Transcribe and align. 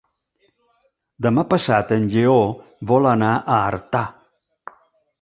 Demà 1.25 1.43
passat 1.51 1.95
en 1.97 2.09
Lleó 2.15 2.41
vol 2.95 3.13
anar 3.13 3.33
a 3.39 3.63
Artà. 3.71 4.07